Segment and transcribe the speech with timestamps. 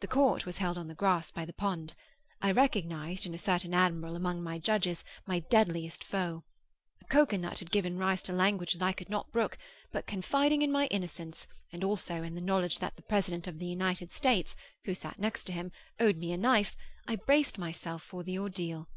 [0.00, 1.94] The court was held on the grass by the pond.
[2.42, 6.42] I recognised, in a certain admiral among my judges, my deadliest foe.
[7.00, 9.56] A cocoa nut had given rise to language that I could not brook;
[9.92, 13.66] but confiding in my innocence, and also in the knowledge that the President of the
[13.66, 15.70] United States (who sat next him)
[16.00, 16.76] owed me a knife,
[17.06, 18.88] I braced myself for the ordeal.